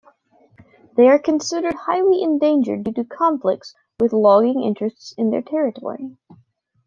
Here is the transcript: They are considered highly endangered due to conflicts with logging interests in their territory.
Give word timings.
They 0.97 1.07
are 1.09 1.19
considered 1.19 1.75
highly 1.75 2.23
endangered 2.23 2.85
due 2.85 2.93
to 2.93 3.03
conflicts 3.03 3.75
with 3.99 4.13
logging 4.13 4.63
interests 4.63 5.13
in 5.15 5.29
their 5.29 5.43
territory. 5.43 6.17